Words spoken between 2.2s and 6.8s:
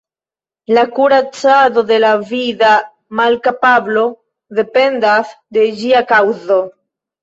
vida malkapablo dependas de ĝia kaŭzo.